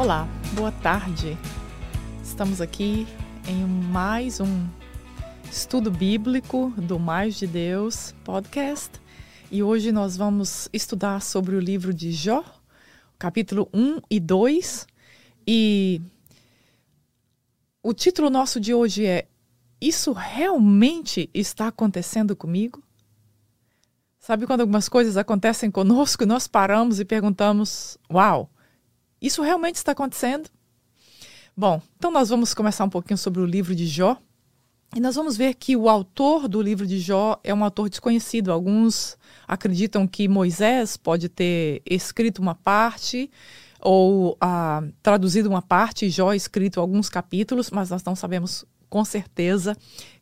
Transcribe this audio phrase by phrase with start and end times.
[0.00, 1.36] Olá, boa tarde.
[2.24, 3.06] Estamos aqui
[3.46, 4.66] em mais um
[5.50, 8.92] estudo bíblico do Mais de Deus podcast
[9.50, 12.42] e hoje nós vamos estudar sobre o livro de Jó,
[13.18, 14.86] capítulo 1 e 2.
[15.46, 16.00] E
[17.82, 19.28] o título nosso de hoje é
[19.78, 22.82] Isso realmente está acontecendo comigo?
[24.18, 28.50] Sabe quando algumas coisas acontecem conosco e nós paramos e perguntamos: Uau!
[29.20, 30.48] Isso realmente está acontecendo?
[31.56, 34.16] Bom, então nós vamos começar um pouquinho sobre o livro de Jó.
[34.96, 38.50] E nós vamos ver que o autor do livro de Jó é um autor desconhecido.
[38.50, 43.30] Alguns acreditam que Moisés pode ter escrito uma parte
[43.80, 49.04] ou ah, traduzido uma parte e Jó escrito alguns capítulos, mas nós não sabemos com
[49.04, 49.76] certeza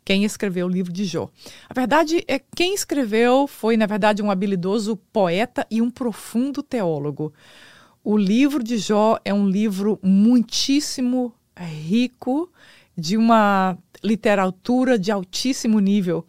[0.04, 1.28] quem escreveu o livro de Jó.
[1.68, 6.62] A verdade é que quem escreveu foi, na verdade, um habilidoso poeta e um profundo
[6.62, 7.32] teólogo.
[8.10, 12.50] O livro de Jó é um livro muitíssimo rico,
[12.96, 16.24] de uma literatura de altíssimo nível.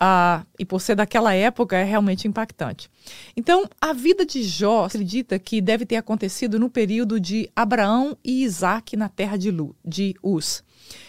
[0.00, 2.88] Uh, e por ser daquela época é realmente impactante.
[3.36, 8.42] Então, a vida de Jó acredita que deve ter acontecido no período de Abraão e
[8.42, 10.64] Isaac na terra de, Lu, de Uz,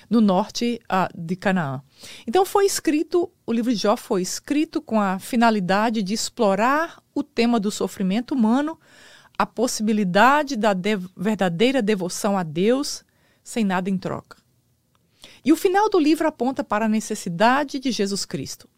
[0.10, 1.82] no norte uh, de Canaã.
[2.28, 7.24] Então, foi escrito, o livro de Jó foi escrito com a finalidade de explorar o
[7.24, 8.78] tema do sofrimento humano
[9.42, 13.04] a possibilidade da de verdadeira devoção a Deus
[13.44, 14.38] sem nada em troca.
[15.44, 18.70] E o final do livro aponta para a necessidade de Jesus Cristo.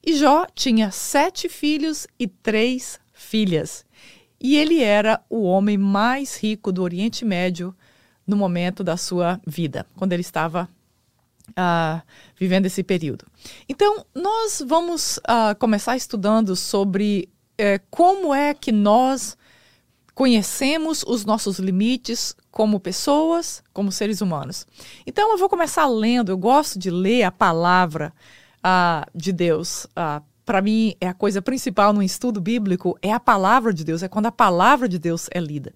[0.00, 3.84] E Jó tinha sete filhos e três filhas.
[4.40, 7.74] E ele era o homem mais rico do Oriente Médio
[8.24, 10.68] no momento da sua vida, quando ele estava
[11.50, 12.00] uh,
[12.36, 13.26] vivendo esse período.
[13.68, 17.28] Então, nós vamos uh, começar estudando sobre
[17.60, 19.36] uh, como é que nós
[20.14, 24.66] conhecemos os nossos limites como pessoas, como seres humanos.
[25.06, 28.12] Então eu vou começar lendo, eu gosto de ler a palavra
[28.58, 29.86] uh, de Deus.
[29.86, 34.02] Uh, Para mim, é a coisa principal no estudo bíblico, é a palavra de Deus,
[34.02, 35.72] é quando a palavra de Deus é lida.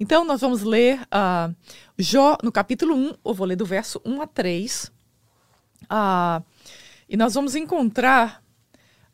[0.00, 1.54] Então nós vamos ler uh,
[1.98, 4.92] Jó no capítulo 1, eu vou ler do verso 1 a 3.
[7.08, 8.42] e nós vamos encontrar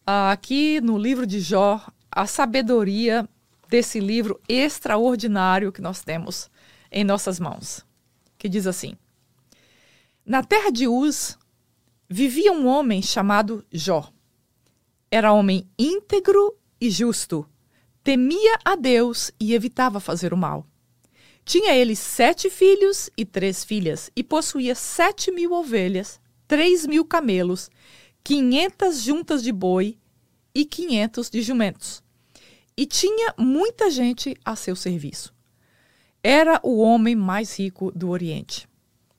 [0.06, 1.80] aqui no livro de Jó
[2.10, 3.28] a sabedoria
[3.70, 6.50] desse livro extraordinário que nós temos
[6.91, 7.86] em nossas mãos,
[8.36, 8.94] que diz assim:
[10.26, 11.38] Na terra de Uz
[12.09, 14.12] vivia um homem chamado Jó.
[15.09, 17.48] Era homem íntegro e justo,
[18.03, 20.66] temia a Deus e evitava fazer o mal.
[21.44, 27.70] Tinha ele sete filhos e três filhas, e possuía sete mil ovelhas, três mil camelos,
[28.22, 29.97] quinhentas juntas de boi
[30.54, 32.03] e quinhentos de jumentos
[32.80, 35.34] e tinha muita gente a seu serviço.
[36.22, 38.66] Era o homem mais rico do Oriente.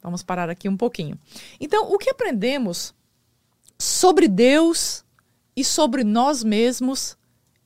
[0.02, 1.16] Vamos parar aqui um pouquinho.
[1.60, 2.92] Então, o que aprendemos
[3.78, 5.06] sobre Deus
[5.56, 7.16] e sobre nós mesmos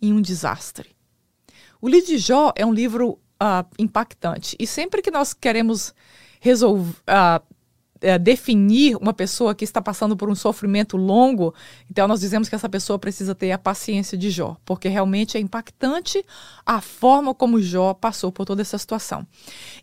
[0.02, 0.94] em um desastre?
[1.80, 5.96] O livro de Jó é um livro uh, impactante e sempre que nós queremos
[6.42, 7.55] resolver, uh,
[8.06, 11.56] é, definir uma pessoa que está passando por um sofrimento longo,
[11.90, 15.40] então nós dizemos que essa pessoa precisa ter a paciência de Jó, porque realmente é
[15.40, 16.24] impactante
[16.64, 19.26] a forma como Jó passou por toda essa situação.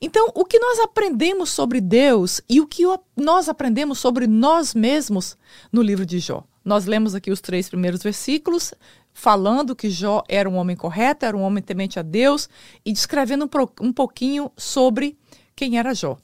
[0.00, 2.84] Então, o que nós aprendemos sobre Deus e o que
[3.16, 5.36] nós aprendemos sobre nós mesmos
[5.72, 6.44] no livro de Jó?
[6.64, 8.72] Nós lemos aqui os três primeiros versículos,
[9.12, 12.48] falando que Jó era um homem correto, era um homem temente a Deus,
[12.84, 13.50] e descrevendo
[13.80, 15.18] um, pouquinho sobre
[15.56, 16.16] quem era Jó.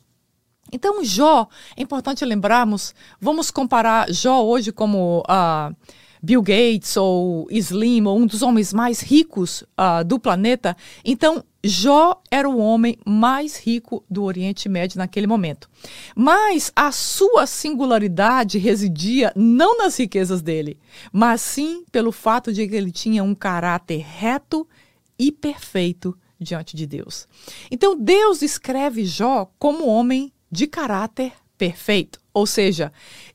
[0.72, 5.74] Então, Jó, é importante lembrarmos, vamos comparar Jó hoje como uh,
[6.22, 10.76] Bill Gates ou Slim, ou um dos homens mais ricos uh, do planeta.
[11.04, 15.68] Então, Jó era o homem mais rico do Oriente Médio naquele momento.
[16.14, 20.78] Mas a sua singularidade residia não nas riquezas dele,
[21.12, 24.66] mas sim pelo fato de que ele tinha um caráter reto
[25.18, 27.26] e perfeito diante de Deus.
[27.70, 32.92] Então, Deus escreve Jó como homem de caráter perfeito, ou seja,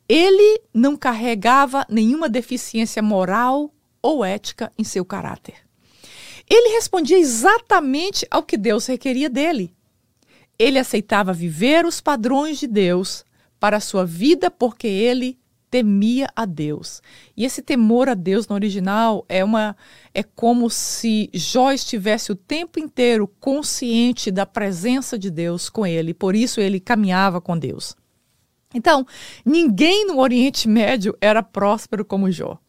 [0.08, 5.56] ele não carregava nenhuma deficiência moral ou ética em seu caráter.
[6.50, 9.74] Ele respondia exatamente ao que Deus requeria dele.
[10.58, 13.26] Ele aceitava viver os padrões de Deus
[13.60, 15.40] para a sua vida porque ele
[15.74, 17.02] temia a Deus.
[17.36, 19.76] E esse temor a Deus no original é uma
[20.14, 26.14] é como se Jó estivesse o tempo inteiro consciente da presença de Deus com ele,
[26.14, 27.96] por isso ele caminhava com Deus.
[28.72, 29.04] Então,
[29.44, 32.60] ninguém no Oriente Médio era próspero como Jó.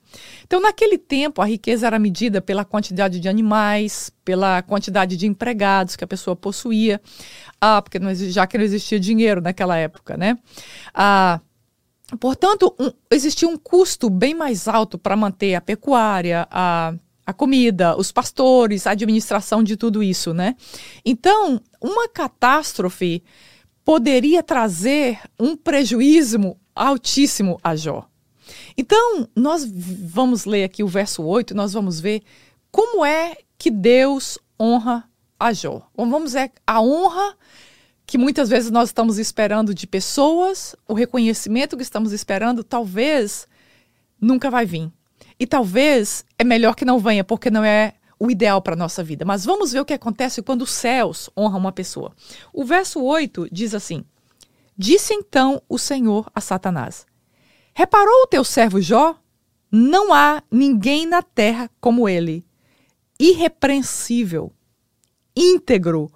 [0.47, 5.95] Então, naquele tempo, a riqueza era medida pela quantidade de animais, pela quantidade de empregados
[5.95, 7.03] que a pessoa possuía,
[7.61, 10.39] ah, porque não, já que não existia dinheiro naquela época, né?
[10.95, 11.41] Ah,
[12.21, 16.95] portanto, um, existia um custo bem mais alto para manter a pecuária, a,
[17.27, 20.55] a comida, os pastores, a administração de tudo isso, né?
[21.05, 23.23] Então, uma catástrofe
[23.85, 28.09] poderia trazer um prejuízo altíssimo a Jó.
[28.77, 32.23] Então, nós vamos ler aqui o verso 8, nós vamos ver
[32.71, 35.09] como é que Deus honra
[35.39, 35.83] a Jó.
[35.97, 37.37] Vamos ver a honra
[38.15, 43.49] que muitas vezes nós estamos esperando de pessoas, o reconhecimento que estamos esperando, talvez
[44.21, 44.89] nunca vai vir.
[45.37, 49.03] E talvez é melhor que não venha, porque não é o ideal para a nossa
[49.03, 49.25] vida.
[49.25, 52.15] Mas vamos ver o que acontece quando os céus honram uma pessoa.
[52.53, 54.05] O verso 8 diz assim:
[54.79, 57.05] Disse então o Senhor a Satanás:
[57.75, 59.17] Reparou o teu servo Jó?
[59.73, 62.47] Não há ninguém na terra como ele,
[63.19, 64.53] irrepreensível,
[65.37, 66.09] íntegro,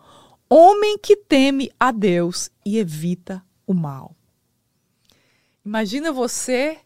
[0.48, 4.16] homem que teme a Deus e evita o mal.
[5.64, 6.78] Imagina você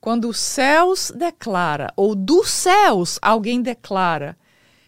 [0.00, 4.36] quando os céus declara, ou dos céus alguém declara,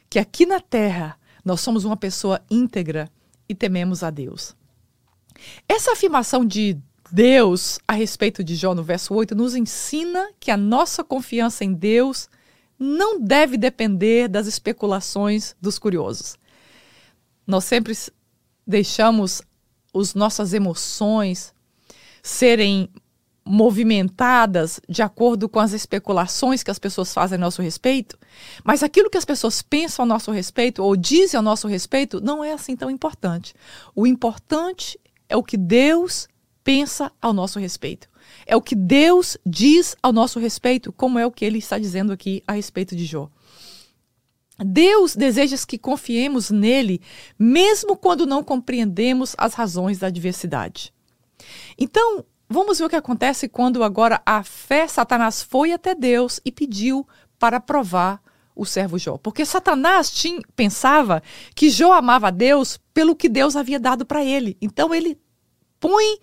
[0.09, 3.11] que aqui na terra nós somos uma pessoa íntegra
[3.49, 4.55] e tememos a Deus.
[5.69, 6.79] Essa afirmação de
[7.11, 11.73] Deus a respeito de Jó no verso 8 nos ensina que a nossa confiança em
[11.73, 12.29] Deus
[12.79, 16.37] não deve depender das especulações dos curiosos.
[17.47, 17.95] Nós sempre
[18.69, 19.41] deixamos
[19.95, 21.55] as nossas emoções
[22.23, 22.91] serem
[23.45, 28.19] movimentadas de acordo com as especulações que as pessoas fazem a nosso respeito,
[28.63, 32.45] mas aquilo que as pessoas pensam a nosso respeito ou dizem a nosso respeito não
[32.45, 33.55] é assim tão importante.
[33.97, 35.01] O importante
[35.31, 36.29] é o que Deus
[36.63, 38.07] pensa ao nosso respeito.
[38.47, 42.13] É o que Deus diz ao nosso respeito, como é o que ele está dizendo
[42.13, 43.31] aqui a respeito de Jó.
[44.65, 47.01] Deus deseja que confiemos nele,
[47.39, 50.93] mesmo quando não compreendemos as razões da adversidade.
[51.79, 56.51] Então, vamos ver o que acontece quando agora a fé Satanás foi até Deus e
[56.51, 57.07] pediu
[57.39, 58.21] para provar
[58.55, 59.17] o servo Jó.
[59.17, 61.23] Porque Satanás tinha, pensava
[61.55, 64.57] que Jó amava a Deus pelo que Deus havia dado para ele.
[64.61, 65.17] Então ele
[65.79, 66.19] põe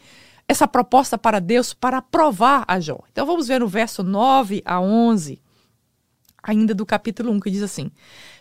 [0.45, 2.99] essa proposta para Deus para provar a Jó.
[3.09, 5.41] Então vamos ver no verso 9 a 11
[6.45, 7.91] ainda do capítulo 1, que diz assim: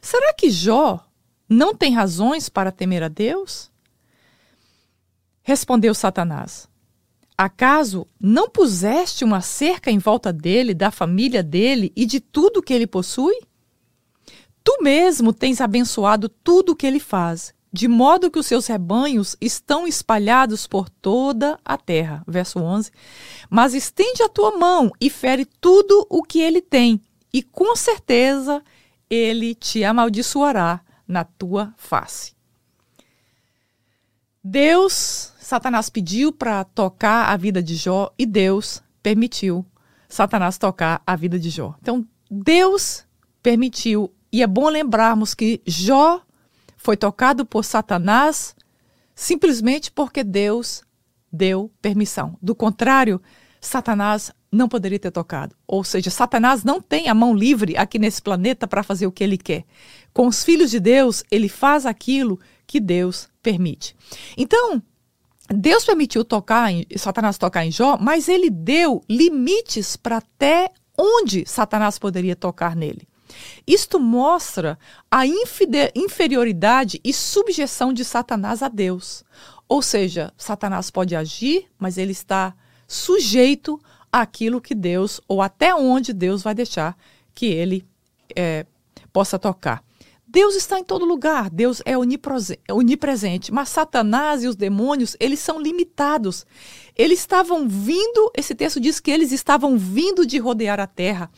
[0.03, 1.01] Será que Jó
[1.49, 3.71] não tem razões para temer a Deus?
[5.43, 6.69] Respondeu Satanás:
[7.37, 12.75] Acaso não puseste uma cerca em volta dele, da família dele e de tudo que
[12.75, 13.35] ele possui?
[14.63, 19.37] Tu mesmo tens abençoado tudo o que ele faz, de modo que os seus rebanhos
[19.41, 22.23] estão espalhados por toda a terra.
[22.27, 22.91] Verso 11.
[23.51, 27.01] Mas estende a tua mão e fere tudo o que ele tem,
[27.35, 28.63] e com certeza
[29.11, 32.33] ele te amaldiçoará na tua face.
[34.43, 39.67] Deus, Satanás pediu para tocar a vida de Jó e Deus permitiu
[40.09, 41.75] Satanás tocar a vida de Jó.
[41.81, 43.05] Então, Deus
[43.43, 46.23] permitiu, e é bom lembrarmos que Jó
[46.77, 48.55] foi tocado por Satanás
[49.13, 50.85] simplesmente porque Deus
[51.33, 52.39] deu permissão.
[52.41, 53.21] Do contrário,
[53.67, 55.57] Satanás não poderia ter tocado.
[55.67, 59.25] Ou seja, Satanás não tem a mão livre aqui nesse planeta para fazer o que
[59.25, 59.65] ele quer.
[60.13, 63.97] Com os filhos de Deus, ele faz aquilo que Deus permite.
[64.37, 64.83] Então,
[65.49, 71.45] Deus permitiu tocar em, Satanás tocar em Jó, mas ele deu limites para até onde
[71.47, 73.09] Satanás poderia tocar nele.
[73.67, 74.79] Isto mostra
[75.11, 79.25] a inferioridade e subjeção de Satanás a Deus.
[79.69, 82.55] Ou seja, Satanás pode agir, mas ele está
[82.87, 83.81] sujeito
[84.13, 86.97] àquilo que Deus, ou até onde Deus vai deixar
[87.35, 87.87] que ele
[88.35, 88.67] é,
[89.13, 89.83] possa tocar.
[90.27, 95.61] Deus está em todo lugar, Deus é onipresente, mas Satanás e os demônios, eles são
[95.61, 96.45] limitados.
[96.97, 101.31] Eles estavam vindo, esse texto diz que eles estavam vindo de rodear a terra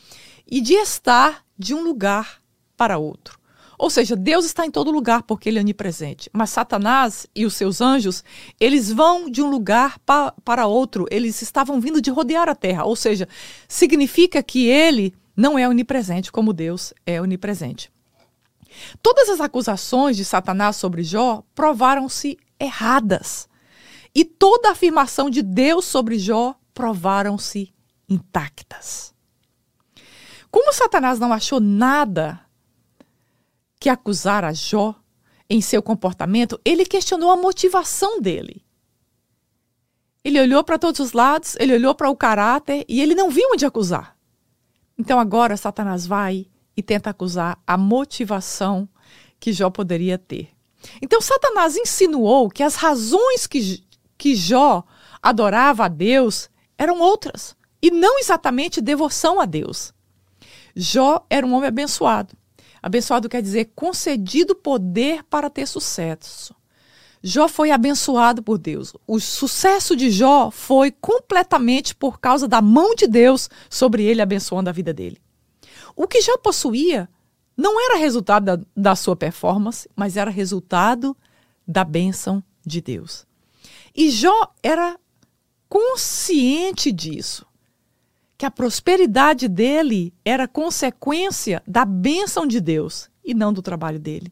[0.47, 2.41] e de estar de um lugar
[2.75, 3.37] para outro.
[3.77, 6.29] Ou seja, Deus está em todo lugar porque ele é onipresente.
[6.33, 8.23] Mas Satanás e os seus anjos,
[8.59, 11.05] eles vão de um lugar pa para outro.
[11.11, 12.85] Eles estavam vindo de rodear a terra.
[12.85, 13.27] Ou seja,
[13.67, 17.91] significa que ele não é onipresente como Deus é onipresente.
[19.01, 23.47] Todas as acusações de Satanás sobre Jó provaram-se erradas.
[24.13, 27.71] E toda a afirmação de Deus sobre Jó provaram-se
[28.09, 29.13] intactas.
[30.49, 32.39] Como Satanás não achou nada
[33.87, 34.93] que acusar a Jó
[35.49, 38.65] em seu comportamento, ele questionou a motivação dele.
[40.25, 43.47] Ele olhou para todos os lados, ele olhou para o caráter e ele não viu
[43.53, 44.17] onde acusar.
[44.97, 48.89] Então agora Satanás vai e tenta acusar a motivação
[49.39, 50.49] que Jó poderia ter.
[51.01, 53.85] Então Satanás insinuou que as razões que,
[54.17, 54.83] que Jó
[55.23, 59.93] adorava a Deus eram outras, e não exatamente devoção a Deus.
[60.75, 62.35] Jó era um homem abençoado.
[62.87, 66.55] Abençoado quer dizer concedido poder para ter sucesso.
[67.21, 68.93] Jó foi abençoado por Deus.
[69.05, 74.69] O sucesso de Jó foi completamente por causa da mão de Deus sobre ele, abençoando
[74.69, 75.21] a vida dele.
[75.97, 77.09] O que Jó possuía
[77.57, 81.13] não era resultado da, da sua performance, mas era resultado
[81.67, 83.27] da bênção de Deus.
[83.93, 84.97] E Jó era
[85.67, 87.45] consciente disso,
[88.37, 94.31] que a prosperidade dele era consequência da bênção de Deus e não do trabalho dele.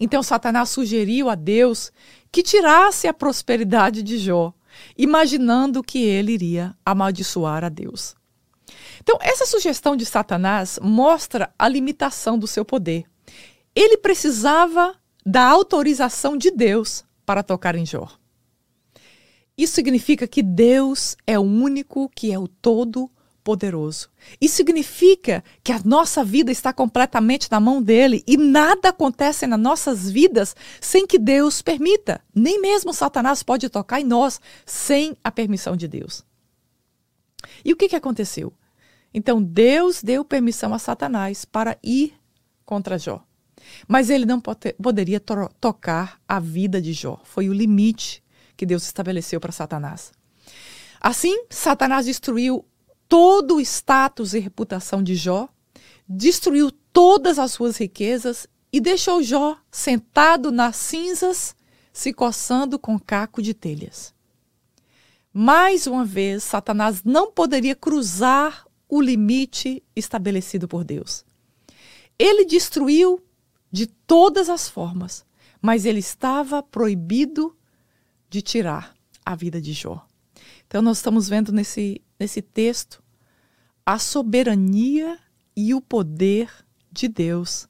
[0.00, 1.92] Então Satanás sugeriu a Deus
[2.32, 4.54] que tirasse a prosperidade de Jó,
[4.96, 8.14] imaginando que ele iria amaldiçoar a Deus.
[9.00, 13.04] Então, essa sugestão de Satanás mostra a limitação do seu poder.
[13.74, 14.94] Ele precisava
[15.24, 18.08] da autorização de Deus para tocar em Jó.
[19.60, 23.10] Isso significa que Deus é o único que é o todo
[23.44, 24.08] poderoso.
[24.40, 29.60] Isso significa que a nossa vida está completamente na mão dele e nada acontece nas
[29.60, 32.22] nossas vidas sem que Deus permita.
[32.34, 36.24] Nem mesmo Satanás pode tocar em nós sem a permissão de Deus.
[37.62, 38.54] E o que, que aconteceu?
[39.12, 42.14] Então Deus deu permissão a Satanás para ir
[42.64, 43.22] contra Jó.
[43.86, 47.20] Mas ele não poderia to tocar a vida de Jó.
[47.24, 48.22] Foi o limite
[48.60, 50.12] que Deus estabeleceu para Satanás.
[51.00, 52.62] Assim, Satanás destruiu
[53.08, 55.48] todo o status e reputação de Jó,
[56.06, 61.56] destruiu todas as suas riquezas e deixou Jó sentado nas cinzas,
[61.90, 64.12] se coçando com caco de telhas.
[65.32, 71.24] Mais uma vez, Satanás não poderia cruzar o limite estabelecido por Deus.
[72.18, 73.24] Ele destruiu
[73.72, 75.24] de todas as formas,
[75.62, 77.56] mas ele estava proibido
[78.30, 78.94] de tirar
[79.26, 80.06] a vida de Jó.
[80.66, 83.02] Então, nós estamos vendo nesse, nesse texto
[83.84, 85.18] a soberania
[85.56, 86.48] e o poder
[86.92, 87.68] de Deus.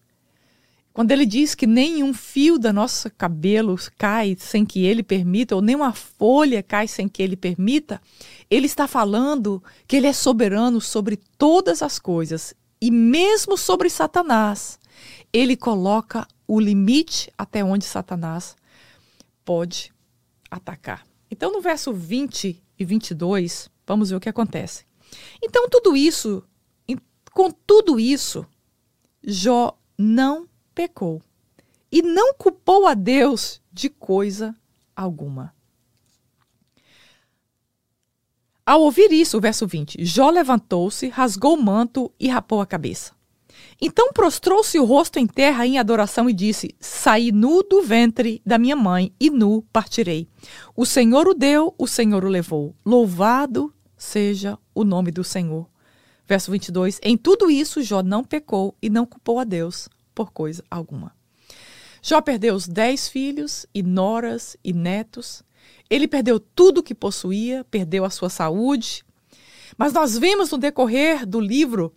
[0.93, 5.63] Quando ele diz que nenhum fio da nossa cabelo cai sem que ele permita, ou
[5.63, 8.03] nenhuma folha cai sem que ele permita,
[8.51, 14.79] ele está falando que ele é soberano sobre todas as coisas e mesmo sobre Satanás.
[15.33, 18.57] Ele coloca o limite até onde Satanás
[19.45, 19.93] pode
[20.51, 21.07] atacar.
[21.31, 24.85] Então, no verso 20 e 22, vamos ver o que acontece.
[25.43, 26.43] Então, tudo isso,
[27.33, 28.47] com tudo isso,
[29.23, 31.23] Jó não pecou
[31.93, 34.57] e não culpou a Deus de coisa
[34.95, 35.55] alguma.
[38.65, 43.13] Ao ouvir isso, o verso 20, Jó levantou-se, rasgou o manto e rapou a cabeça.
[43.81, 48.59] Então prostrou-se o rosto em terra em adoração e disse: Saí nu do ventre da
[48.59, 50.29] minha mãe e nu partirei.
[50.77, 52.75] O Senhor o deu, o Senhor o levou.
[52.85, 55.67] Louvado seja o nome do Senhor.
[56.27, 57.01] Verso 22.
[57.03, 61.13] Em tudo isso, Jó não pecou e não culpou a Deus por coisa alguma.
[62.03, 65.43] Jó perdeu os dez filhos, e noras e netos.
[65.89, 69.05] Ele perdeu tudo que possuía, perdeu a sua saúde.
[69.77, 71.95] Mas nós vemos no decorrer do livro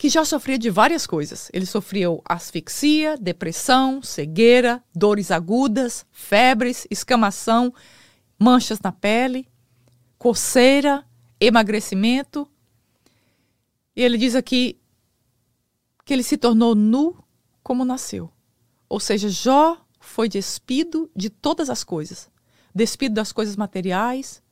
[0.00, 1.50] que já sofria de várias coisas.
[1.52, 7.70] Ele sofreu asfixia, depressão, cegueira, dores agudas, febres, escamação,
[8.38, 9.46] manchas na pele,
[10.16, 11.06] coceira,
[11.38, 12.48] emagrecimento.
[13.94, 14.80] E ele diz aqui
[16.02, 17.22] que ele se tornou nu
[17.62, 18.32] como nasceu.
[18.88, 22.30] Ou seja, Jó foi despido de todas as coisas.
[22.74, 24.42] Despido das coisas materiais,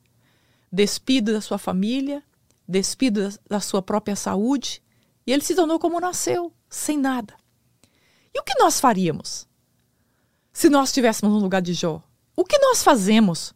[0.71, 2.21] despido da sua família,
[2.67, 4.83] despido da sua própria saúde,
[5.29, 7.35] e ele se tornou como nasceu, sem nada.
[8.33, 9.47] E o que nós faríamos
[10.51, 12.01] se nós estivéssemos no lugar de Jó?
[12.35, 13.53] O que nós fazemos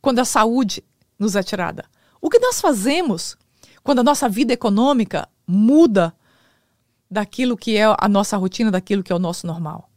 [0.00, 0.84] quando a saúde
[1.18, 1.84] nos é tirada?
[2.20, 3.36] O que nós fazemos
[3.82, 6.14] quando a nossa vida econômica muda
[7.10, 9.90] daquilo que é a nossa rotina, daquilo que é o nosso normal?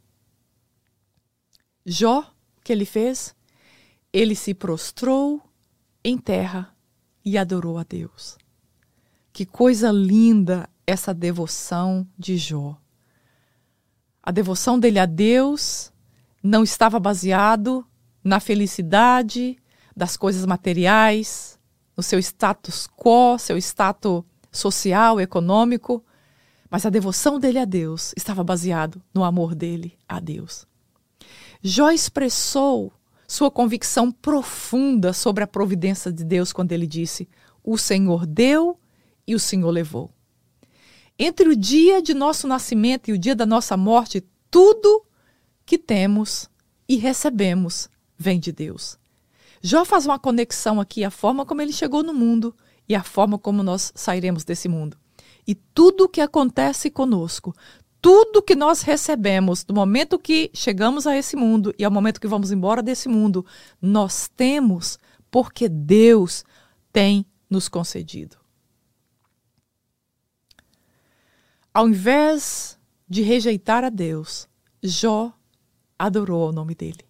[1.86, 2.22] Jó,
[2.58, 3.36] o que ele fez?
[4.12, 5.40] Ele se prostrou
[6.02, 6.74] em terra
[7.24, 8.36] e adorou a Deus.
[9.32, 12.76] Que coisa linda essa devoção de Jó.
[14.22, 15.92] A devoção dele a Deus
[16.42, 17.84] não estava baseado
[18.22, 19.56] na felicidade
[19.96, 21.58] das coisas materiais,
[21.96, 26.04] no seu status quo, seu status social, econômico,
[26.70, 30.66] mas a devoção dele a Deus estava baseado no amor dele a Deus.
[31.62, 32.92] Jó expressou
[33.26, 37.28] sua convicção profunda sobre a providência de Deus quando ele disse:
[37.62, 38.78] O Senhor deu
[39.26, 40.10] e o Senhor levou.
[41.22, 45.04] Entre o dia de nosso nascimento e o dia da nossa morte, tudo
[45.66, 46.48] que temos
[46.88, 48.98] e recebemos vem de Deus.
[49.62, 52.56] Jó faz uma conexão aqui, a forma como ele chegou no mundo
[52.88, 54.96] e a forma como nós sairemos desse mundo.
[55.46, 57.54] E tudo que acontece conosco,
[58.00, 62.26] tudo que nós recebemos do momento que chegamos a esse mundo e ao momento que
[62.26, 63.44] vamos embora desse mundo,
[63.78, 64.98] nós temos
[65.30, 66.46] porque Deus
[66.90, 68.39] tem nos concedido.
[71.72, 74.48] Ao invés de rejeitar a Deus,
[74.82, 75.32] Jó
[75.98, 77.04] adorou o nome dele.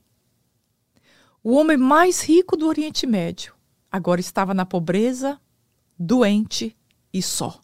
[1.42, 3.54] O homem mais rico do Oriente Médio
[3.90, 5.40] agora estava na pobreza,
[5.98, 6.76] doente
[7.12, 7.58] e só.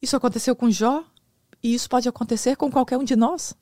[0.00, 1.04] Isso aconteceu com Jó
[1.60, 3.54] e isso pode acontecer com qualquer um de nós.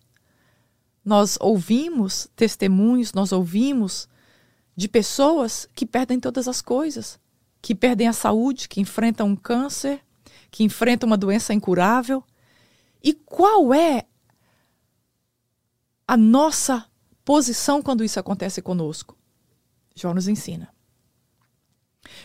[1.02, 4.06] Nós ouvimos testemunhos, nós ouvimos
[4.76, 7.18] de pessoas que perdem todas as coisas,
[7.62, 10.02] que perdem a saúde, que enfrentam um câncer,
[10.50, 12.24] que enfrentam uma doença incurável.
[13.02, 14.06] E qual é
[16.06, 16.86] a nossa
[17.24, 19.16] posição quando isso acontece conosco?
[19.94, 20.74] Jó nos ensina.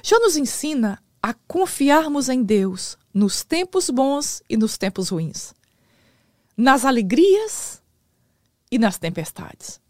[0.03, 5.53] Jó nos ensina a confiarmos em Deus nos tempos bons e nos tempos ruins,
[6.55, 7.82] nas alegrias
[8.70, 9.82] e nas tempestades.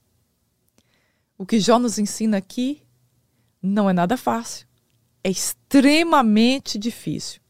[1.38, 2.82] O que Jó nos ensina aqui
[3.62, 4.68] não é nada fácil,
[5.24, 7.42] é extremamente difícil.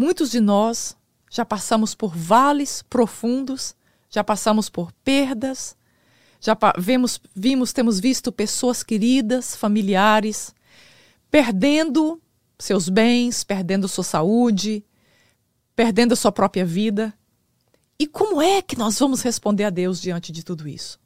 [0.00, 0.96] Muitos de nós
[1.30, 3.76] já passamos por vales profundos,
[4.08, 5.76] já passamos por perdas,
[6.40, 10.54] já vemos, vimos, temos visto pessoas queridas, familiares,
[11.30, 12.18] perdendo
[12.58, 14.82] seus bens, perdendo sua saúde,
[15.76, 17.12] perdendo sua própria vida.
[17.98, 20.98] E como é que nós vamos responder a Deus diante de tudo isso?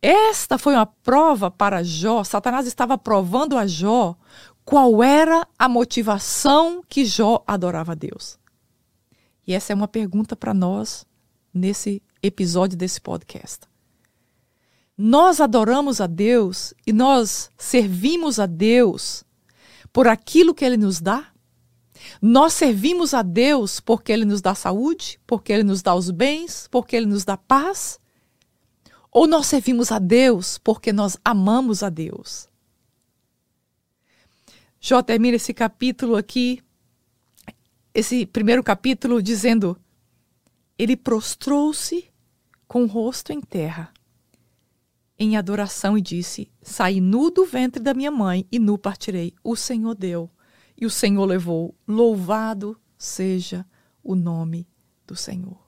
[0.00, 2.24] Esta foi uma prova para Jó.
[2.24, 4.16] Satanás estava provando a Jó
[4.64, 8.38] qual era a motivação que Jó adorava a Deus.
[9.46, 11.04] E essa é uma pergunta para nós
[11.52, 13.66] nesse episódio desse podcast.
[14.96, 19.24] Nós adoramos a Deus e nós servimos a Deus
[19.92, 21.26] por aquilo que Ele nos dá?
[22.20, 26.68] Nós servimos a Deus porque Ele nos dá saúde, porque Ele nos dá os bens,
[26.70, 27.98] porque Ele nos dá paz?
[29.10, 32.48] Ou nós servimos a Deus porque nós amamos a Deus?
[34.84, 36.60] Jó termina esse capítulo aqui,
[37.94, 39.78] esse primeiro capítulo, dizendo:
[40.76, 42.10] Ele prostrou-se
[42.66, 43.92] com o rosto em terra,
[45.16, 49.32] em adoração, e disse: Saí nu do ventre da minha mãe e nu partirei.
[49.44, 50.28] O Senhor deu
[50.76, 51.76] e o Senhor levou.
[51.86, 53.64] Louvado seja
[54.02, 54.66] o nome
[55.06, 55.64] do Senhor.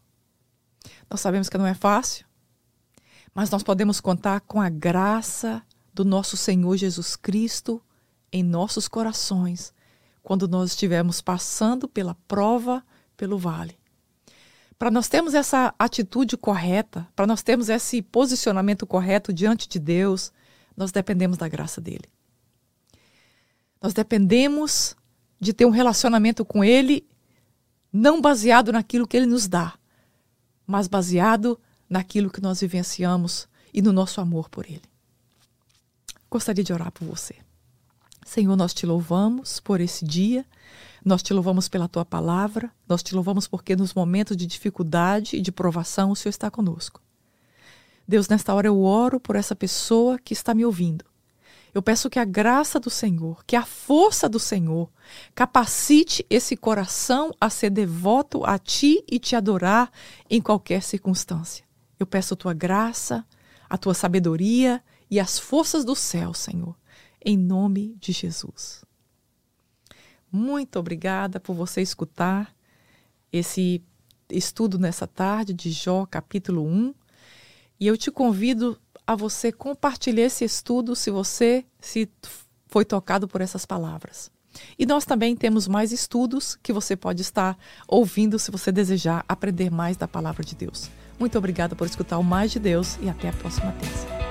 [1.08, 2.26] Nós sabemos que não é fácil,
[3.32, 7.80] mas nós podemos contar com a graça do nosso Senhor Jesus Cristo
[8.34, 9.72] em nossos corações
[10.20, 12.84] quando nós estivermos passando pela prova,
[13.16, 13.78] pelo vale.
[14.76, 20.32] Para nós termos essa atitude correta, para nós termos esse posicionamento correto diante de Deus,
[20.76, 22.10] nós dependemos da graça dele.
[23.80, 24.96] Nós dependemos
[25.38, 27.06] de ter um relacionamento com ele
[27.92, 29.78] não baseado naquilo que ele nos dá,
[30.66, 34.82] mas baseado naquilo que nós vivenciamos e no nosso amor por Ele.
[36.28, 37.36] Gostaria de orar por você.
[38.24, 40.46] Senhor, nós te louvamos por esse dia,
[41.04, 45.40] nós te louvamos pela tua palavra, nós te louvamos porque nos momentos de dificuldade e
[45.40, 47.02] de provação o Senhor está conosco.
[48.08, 51.04] Deus, nesta hora eu oro por essa pessoa que está me ouvindo.
[51.74, 54.88] Eu peço que a graça do Senhor, que a força do Senhor
[55.34, 59.90] capacite esse coração a ser devoto a ti e te adorar
[60.30, 61.64] em qualquer circunstância.
[61.98, 63.26] Eu peço a tua graça,
[63.68, 66.76] a tua sabedoria e as forças do céu, Senhor,
[67.24, 68.84] em nome de Jesus.
[70.30, 72.54] Muito obrigada por você escutar
[73.32, 73.82] esse
[74.30, 76.94] estudo nessa tarde de Jó, capítulo 1.
[77.80, 82.08] E eu te convido a você compartilhar esse estudo se você se
[82.68, 84.30] foi tocado por essas palavras.
[84.78, 87.58] E nós também temos mais estudos que você pode estar
[87.88, 90.90] ouvindo se você desejar aprender mais da palavra de Deus.
[91.18, 94.23] Muito obrigada por escutar o Mais de Deus e até a próxima terça.